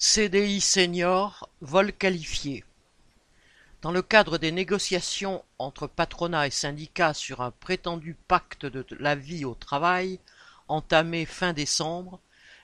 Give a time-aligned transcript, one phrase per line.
[0.00, 2.62] CDI senior, vol qualifié.
[3.82, 9.16] Dans le cadre des négociations entre patronat et syndicats sur un prétendu pacte de la
[9.16, 10.20] vie au travail,
[10.68, 12.20] entamé fin décembre,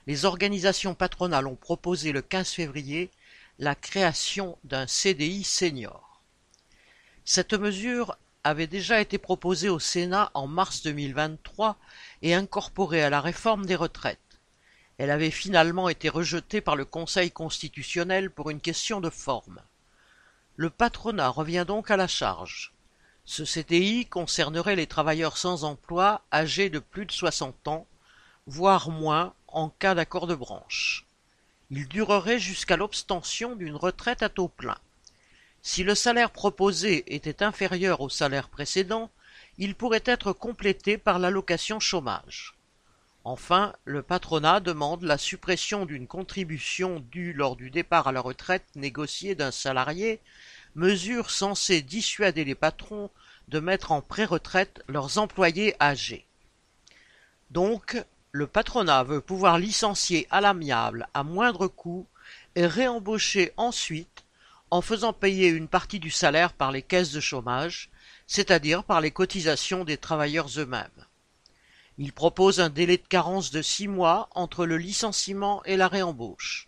[0.07, 3.11] les organisations patronales ont proposé le 15 février
[3.59, 6.21] la création d'un CDI senior.
[7.25, 11.75] Cette mesure avait déjà été proposée au Sénat en mars 2023
[12.21, 14.24] et incorporée à la réforme des retraites.
[14.97, 19.59] Elle avait finalement été rejetée par le Conseil constitutionnel pour une question de forme.
[20.55, 22.73] Le patronat revient donc à la charge.
[23.25, 27.87] Ce CTI concernerait les travailleurs sans emploi âgés de plus de 60 ans,
[28.47, 31.05] voire moins en cas d'accord de branche.
[31.71, 34.77] Il durerait jusqu'à l'obtention d'une retraite à taux plein.
[35.61, 39.09] Si le salaire proposé était inférieur au salaire précédent,
[39.57, 42.54] il pourrait être complété par l'allocation chômage.
[43.27, 48.67] Enfin, le patronat demande la suppression d'une contribution due lors du départ à la retraite
[48.75, 50.21] négociée d'un salarié,
[50.75, 53.09] mesure censée dissuader les patrons
[53.47, 56.27] de mettre en pré-retraite leurs employés âgés.
[57.49, 57.97] Donc,
[58.31, 62.05] le patronat veut pouvoir licencier à l'amiable à moindre coût
[62.53, 64.23] et réembaucher ensuite
[64.69, 67.89] en faisant payer une partie du salaire par les caisses de chômage,
[68.27, 71.04] c'est-à-dire par les cotisations des travailleurs eux-mêmes.
[71.97, 76.67] Il propose un délai de carence de six mois entre le licenciement et la réembauche.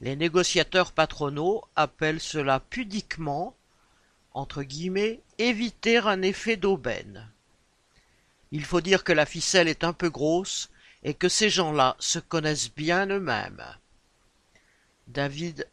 [0.00, 3.54] Les négociateurs patronaux appellent cela pudiquement
[5.38, 7.28] éviter un effet d'aubaine.
[8.50, 10.70] Il faut dire que la ficelle est un peu grosse
[11.04, 13.64] et que ces gens-là se connaissent bien eux-mêmes.
[15.08, 15.68] David